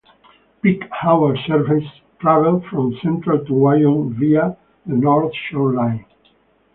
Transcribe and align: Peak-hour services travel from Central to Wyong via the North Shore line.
Peak-hour 0.63 1.37
services 1.45 1.83
travel 2.19 2.59
from 2.71 2.97
Central 3.03 3.37
to 3.45 3.51
Wyong 3.53 4.15
via 4.15 4.57
the 4.87 4.95
North 4.95 5.31
Shore 5.47 5.73
line. 5.75 6.03